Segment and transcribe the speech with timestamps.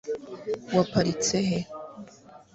[0.75, 1.57] waparitse he